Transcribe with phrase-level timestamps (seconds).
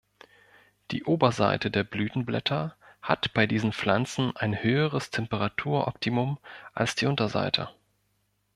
[0.89, 6.39] Die Oberseite der Blütenblätter hat bei diesen Pflanzen ein höheres Temperaturoptimum
[6.73, 7.69] als die Unterseite.